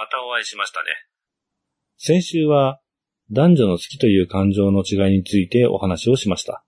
[0.00, 0.86] またお会いしましたね。
[1.98, 2.80] 先週は
[3.30, 6.64] 男女の好きという感情の違いについてお話をしました。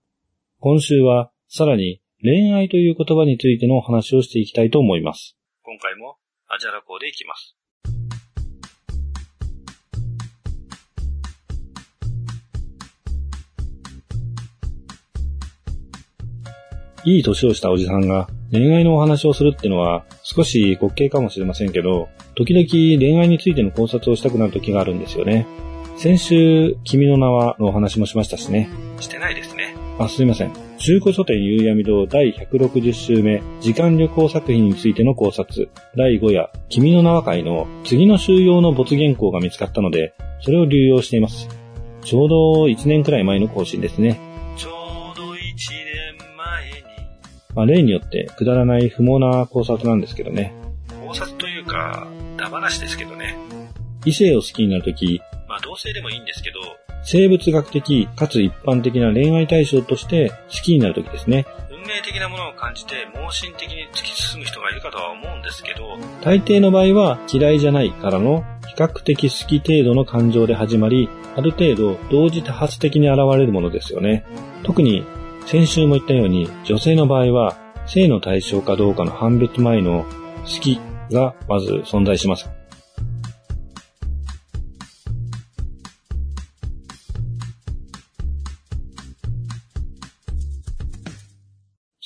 [0.59, 5.35] 今週はさらに恋愛という言葉についてのお話をしていきたいと思います。
[5.63, 7.57] 今回もアジャラ校でいきます。
[17.03, 22.67] いい年をしたおじさんが恋愛のお話をするってのは少し滑稽かもしれませんけど、時々
[22.99, 25.45] 恋愛についての考察をしたくなる時があるんですよね。
[25.95, 28.69] 先週、君の名はのお話もしましたしね。
[28.99, 29.75] してないですね。
[29.99, 30.51] あ、すいません。
[30.79, 41.47] 中古書店夕闇堂第160週目、時間旅行作品についての考察、第5夜、君の名は会の次の収容の没原稿が見つかったので、それを流用しています。
[42.03, 44.19] ちょうど1年くらい前の更新ですね。
[44.57, 44.69] ちょ
[45.13, 46.81] うど一年前に、
[47.55, 50.53] まあ、例によってくだらない不毛な考察なんですけどね。
[51.07, 52.07] 考察というか、
[52.43, 53.37] ダ話ですけどね。
[54.05, 56.59] 異性を好きになるとき、まあ同性でもいいんですけど、
[57.03, 61.45] 生物学的かつ一般的な恋愛対象として好きになるときですね。
[61.71, 74.25] 運命的なものを感じて盲信的に突き進む人がいるかとは思うんですけど、大抵の場合は嫌いじゃないからの比較的好き程度の感情で始まり、ある程度同時多発的に現れるものですよね。
[74.63, 75.05] 特に
[75.45, 80.05] 先週も言ったように女性の場合は性の対象かどうかの判別前の
[80.45, 80.79] 好き
[81.13, 82.49] がまず存在します。
[82.49, 82.53] 好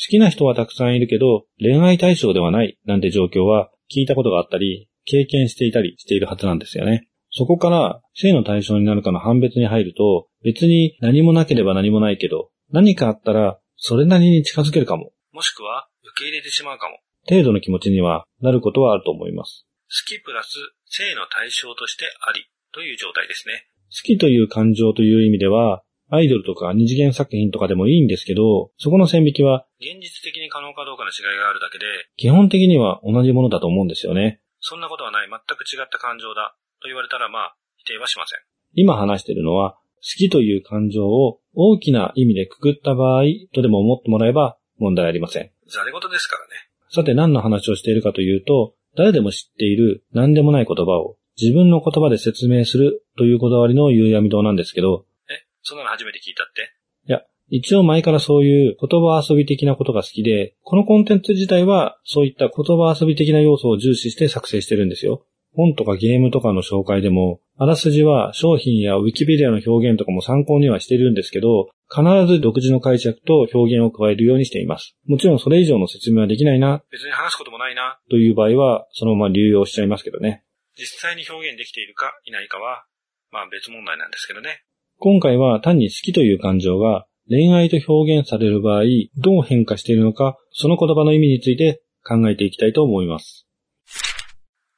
[0.10, 7.10] きな人はたくさんいるけど、恋愛対象ではないなんて状況は聞いたことがあったり、経験していたりしているはずなんですよね。
[7.30, 16.98] そこから性の対象になるかの判別に入ると、別に何もなければ何もないけど、何かあったらそれなりに近づけるかも、もしくは受け入れてしまうかも。
[17.30, 19.66] 程度の気持ちにはなることはあると思います。
[19.90, 20.50] 好きプラス
[20.86, 23.68] 性の対象としてありという状態ですね。
[23.90, 34.40] 好きという感情という意味では、アイドルとか二次元作品とかでもいいんですけど、そこの線引きは現実的に可能かどうかの違いがあるだけで、基本的には同じものだと思うんですよね。
[34.60, 38.40] そんなことはない全く違った感情だと言われたらまあ否定はしません。
[38.74, 43.24] 今話しているのは、好きという感情を大きな意味でくくった場合
[43.54, 45.52] とでも思ってもらえば問題ありません。
[45.68, 46.67] ざれ事ですからね。
[46.90, 56.62] さて何の話をしているかというと、誰でも知っている何でもない言葉を自分の言葉で説明するというこだわりの夕闇堂なんですけど、え、そんなの初めて聞いたって？
[57.08, 65.26] いや、一応前からそういう言葉遊び的なことが好きで、このコンテンツ自体はそういった言葉遊び的な要素を重視して作成してるんですよ。
[65.58, 74.96] 本とかゲームとかの紹介でも、あらすじは商品やウィキペディアの表現とかも参考にはしているんですけど、必ず独自の解釈と表現を加えるようにしています。
[75.08, 78.00] もちろんそれ以上の説明はできないな、別に話すこともないな。
[78.12, 80.44] という場合は、そのまま流用しちゃいますけどね。
[80.78, 82.86] 実際に表現できているかいないかは、
[83.32, 84.62] まあ別問題なんですけどね。
[85.00, 88.84] 今回は単に好きという感情が恋愛と表現される場合、
[89.18, 93.47] どう変化しているのか、その言葉の意味について考えていきたいと思います。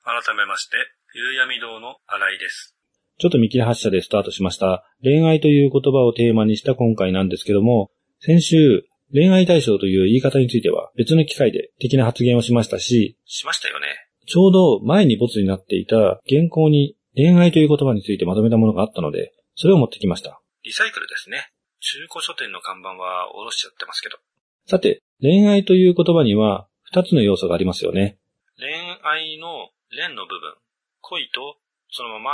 [0.09, 0.78] 改めまして、
[1.14, 2.75] 夕闇堂の新井です。
[3.20, 4.84] ちょっと見切り発車でスタートしました。
[5.03, 13.88] 恋愛という言葉をテーマにした今回なんですけども、先週、恋愛対象という言い方については別の機会で的な発言をしましたし、しましたよね。
[14.25, 20.42] ちょうど前にボツになっていた原稿に恋愛という言葉についてまとめたものがあったので、それを持ってきました。
[20.64, 21.52] リサイクルですね。
[21.81, 24.18] 中古書店の看板は下ろしちゃってますけど。
[24.66, 28.18] さて、恋愛という言葉には二つの要素がありますよね。
[28.58, 30.54] 恋愛の恋の部分。
[31.02, 31.58] 恋と
[31.90, 32.32] そのまま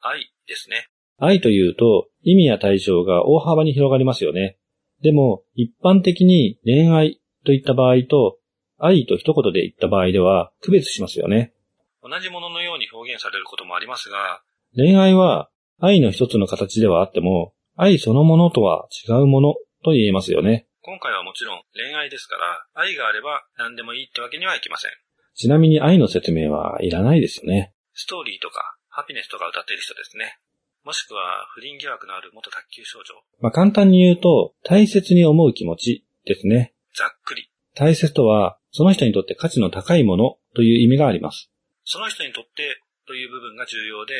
[0.00, 0.88] 愛ですね。
[1.18, 4.58] 愛というと意味や対象が大幅に広がりますよね。
[5.02, 8.38] でも一般的に恋愛といった場合と
[8.78, 11.54] 愛と一言で言った場合では区別しますよね。
[12.02, 14.42] 同じもののように表現されることもありますが、
[14.74, 15.48] 恋愛は
[15.80, 20.66] 愛の一つの形ではあっても愛そのものとは違うものと言えますよね。
[20.82, 25.05] 今回はもちろん恋愛ですから、愛があれば何でもいいってわけにはいきません。
[25.36, 27.72] ちなみに愛の説明はいらないですよね。
[27.94, 30.38] ストーリーとかハピネスとか歌っている人ですね。
[30.84, 33.14] もしくは不倫疑惑のある元卓球少女。
[33.40, 36.74] まあ、簡単に言うと大切に思う気持ちですね。
[36.96, 37.50] ざっくり。
[37.74, 41.50] 大切とはその人にとって価値の高いものという意味があります。
[41.84, 44.14] その人にとってという部分が重要で、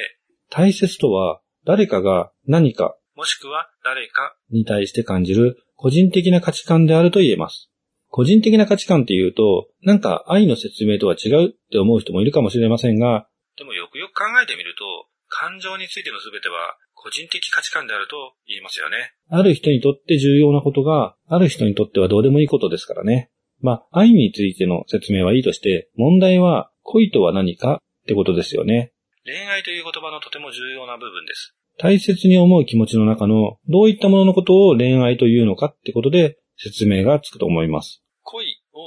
[0.50, 7.70] 大切とは誰かが何かもしくは誰か、に対して感じる個人的な価値観であると言えます。
[8.16, 13.28] 個人的な価値観っていうと、なんか愛の説明とは違うって思う人もいるかもしれませんが、
[13.58, 14.84] でもよくよく考えてみると、
[15.28, 18.16] 感情についての全ては個人的価値観であると
[18.48, 19.12] 言いますよね。
[19.28, 23.28] ある人にとって重要なことが、ある人にとってはどうでもいいことですからね。
[23.60, 28.94] まあ、愛についての説明はいいとして、問題は恋とは何かってことですよね。
[29.26, 31.54] 恋愛という言葉のとても重要な部分です。
[31.76, 38.02] 大切に思う気持ちの中のどういったもののことを恋愛というのかってことで説明がつくと思います。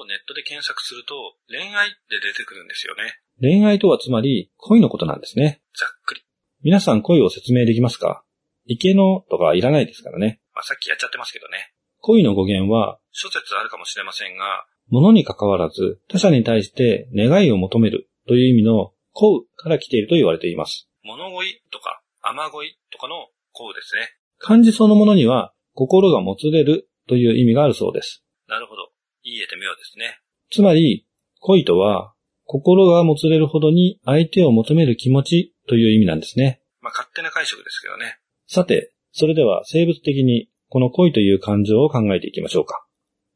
[0.09, 1.13] ネットで検索すると、
[1.47, 3.21] 恋愛で出てくるんですよね。
[3.39, 5.61] 恋愛とはつまり恋のことなんですね。
[5.77, 6.21] ざっくり。
[6.61, 8.23] 皆さん恋を説明できますか？
[8.65, 10.41] 池のとかいらないですからね。
[10.53, 11.71] まあ、さっきやっちゃってますけどね。
[12.01, 20.89] 恋の語源は諸説あるかもしれませんが、物に関わらず他者に対して願いを求めるという意味の恋から来ていると言われています。
[21.03, 24.09] 物恋とか雨恋とかの恋ですね。
[24.37, 28.23] 漢字そのものには心がもつれるという意味があるそうです。
[28.47, 28.88] なるほど。
[29.23, 30.19] いいえて妙ですね。
[30.51, 31.07] つまり
[31.39, 32.13] 恋とは
[32.45, 36.61] 心がもつれるほどに相手を求める気持ちという意味なんですね。
[36.81, 38.17] まあ、勝手な解釈ですけどね。
[38.47, 42.85] さて、それでは生物的にこの恋という感情を考えていきましょうか。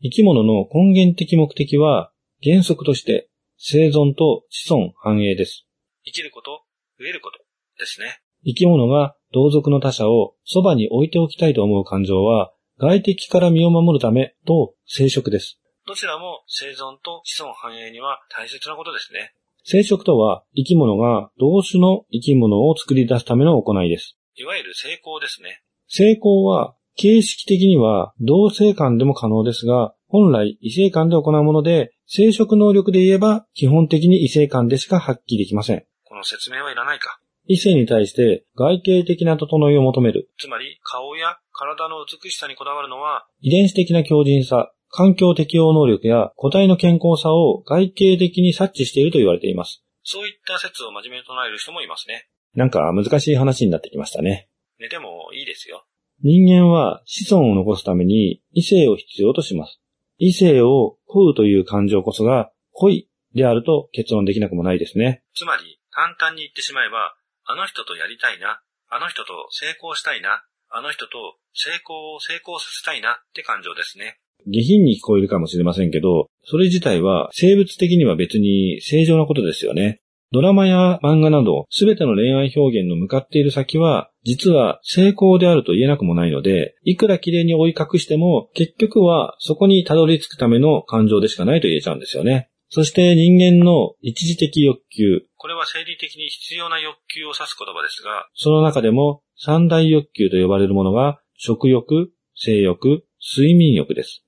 [0.01, 2.11] 生き物の根源的目的は
[2.43, 5.65] 原則として生存と子孫繁栄です。
[6.05, 6.63] 生きること、
[6.99, 7.39] 増えること
[7.79, 8.19] ですね。
[8.45, 15.59] 生き物が同族の他者をそばに置いておきたいと思う感情は外敵から身を守るためと生殖です。
[15.85, 19.33] どちらも生存と子孫繁栄には大切なことですね。
[19.65, 24.17] 生殖とは生き物が同種の生き物を作り出すための行いです。
[24.35, 25.61] いわゆる成功ですね。
[25.89, 35.85] 成功は形式的には同性間でも可能ですが、本来異性間で行うもので、生殖能力で言えば基本的に異性間でしか発揮できません。
[36.05, 37.19] この説明はいらないか。
[37.45, 49.83] 異性に対して外形的な整いを求める、つまり、顔や体の美しさにこだわるのは、遺伝子的な強靭さ、環境適応能力や個体の健康さを外形的に察知していると言われています。
[50.03, 52.29] そういった説を真面目に唱える人もいますね。
[52.53, 54.49] なんか難しい話になってきましたね。
[54.79, 55.87] 寝てもいいですよ。
[56.21, 59.81] 人間は子孫を残すために異性を必要とします。
[60.19, 65.23] 異性を恋うという感情こそが恋であると結論できなくもないですね。
[65.33, 67.15] つまり、簡単に言ってしまえば、
[67.45, 71.11] あの人とやりたいな、あの人と成功したいな、あの人と
[71.53, 74.19] 成功を成功させたいなって感情ですね。
[74.45, 80.01] 下品に聞こえるかもしれませんけど、それ自体は生物的には別に正常なことですよね。
[80.33, 92.49] ドラマや漫画など、すべての恋愛表現の向かっている先は、実は成功であると言えなくもないので、いくら綺麗に追い隠しても、結局はそこにたどり着くための感情でしかないと言えちゃうんですよね。
[92.69, 104.22] そして人間の一時的欲求、これは生理的に必要な欲求を指す言葉ですが、その中でも三大欲求と呼ばれるものが、食欲、性欲、睡眠欲です。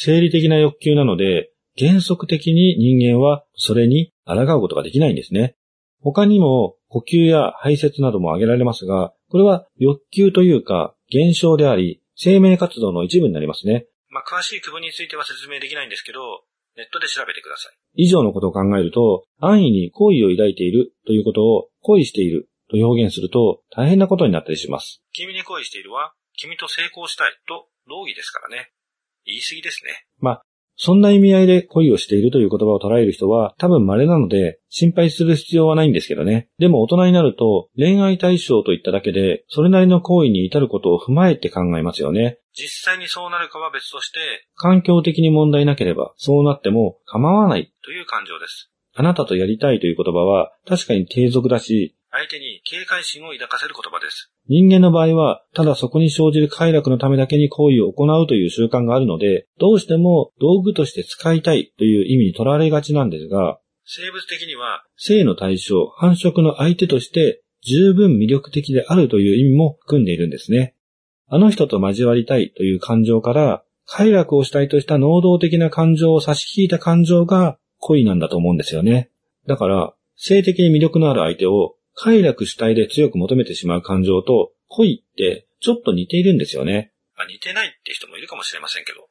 [0.00, 5.56] 生理的な欲求なので、原則的に人間はそれに抗うことができないんですね。
[6.00, 13.86] 他にも呼吸や排泄なども挙げられますが、これは欲求というか現象であり、生命活動の一部になりますね。
[14.10, 16.20] まあ、詳しい区分については説明できないんですけど、
[16.76, 17.72] ネットで調べてください。
[17.94, 25.02] 以上のことを考えると、安易に好意を抱いているということを恋していると表現すると大変なことになったりします。
[25.12, 28.70] 君に恋しているは、君と成功したいと同義ですからね。
[29.28, 29.90] 言い過ぎですね。
[30.18, 30.42] まあ、
[30.80, 36.48] そんな意味合いで恋をしているという言葉を捉える人は多分稀なので心配する必要はないんですけどね。
[36.58, 42.38] でも大人になると恋愛対象といっただけでそれなりの行為に至ることを踏まえて考えますよね。
[42.54, 44.18] 実際にそうなるかは別として、
[44.56, 47.72] 環境的に問題なければそうなっても構わない。
[47.84, 48.70] という感情です。
[48.94, 54.32] あなたとやりたいという言葉は確かに低俗だし、相手に警戒心を抱かせる言葉です。
[54.48, 70.74] 人間の場合は、ただそこに生じる快楽のためだけに行為を行うという習慣があるので、どうしても道具として使いたいという意味に取られがちなんですが、生物的には、性の対象、繁殖の相手として十分魅力的であるという意味も含んでいるんですね。
[71.26, 79.10] あの人と交わりたいという感情から、快楽をしたいとした能動的な感情を差し引いた感情が恋なんだと思うんですよね。
[79.46, 86.92] だから、性的に魅力のある相手を快楽主体で強く求めてしまう感情と恋ってちょっと似ているんですよね。
[87.16, 89.08] まあ、似てないって人もいるかもしれませんけど。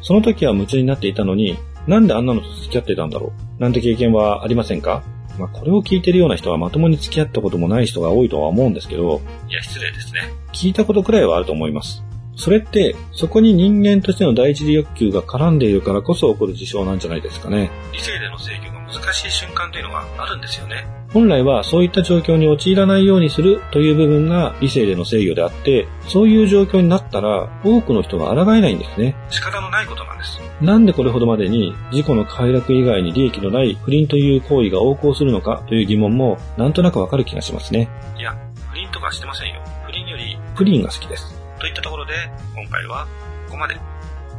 [0.00, 3.60] その時は夢中になっていたのに、なんであんなのと付き合ってたんだろう？
[3.60, 5.04] なんて経験はありませんか？
[5.38, 10.32] まあ、これを聞いてるような人はまともに付き合ったこともない人が多いとは思うんですけど、いや、失礼ですね。
[10.54, 12.02] 聞いたことくらいはあると思います。
[12.36, 17.70] それって、そこに人間としての第一次欲求が絡んでいるからこそ起こる事象なんじゃないですかね。
[17.92, 20.86] 理性での制御が難しい瞬間というのがあるんですよね。
[21.12, 29.16] 本来はそういった状況に陥らないようにするという部分が理性での制御であって、そういう状況になったら多くの人が抗えないんですね。
[29.30, 30.38] 仕方のないことなんです。
[30.60, 37.88] なんでこれほどまでに自己の快楽以外に利益のない不倫という行為が横行するのかという疑問もなんとなくわかる気がしますね。
[38.18, 38.36] いや、
[38.70, 39.62] 不不倫とかしてませんよ。
[39.86, 41.45] 不倫より、プリンが好きです。
[41.66, 42.14] といったところで、
[42.54, 43.08] 今回は
[43.46, 43.74] ここまで。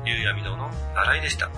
[0.06, 1.50] 夕闇堂の習いでした。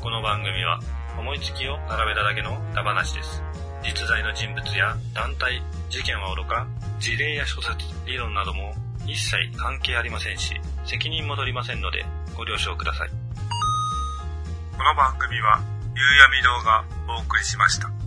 [0.00, 0.78] この番組は、
[1.18, 3.42] 思いつきを並べただけのダ話です。
[3.82, 5.60] 実在の人物や団体、
[5.90, 6.68] 事件はおろか、
[7.00, 8.72] 事例や諸説、理論なども
[9.08, 12.06] 一切関係ありませんし、責任も取りませんので、
[12.36, 13.08] ご了承ください。
[13.08, 13.14] こ
[14.84, 15.60] の番組は、
[15.96, 17.97] 夕闇堂がお送りしました。